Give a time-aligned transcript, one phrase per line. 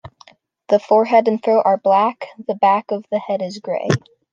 [0.69, 3.87] The forehead and throat are black; the back of the head is grey.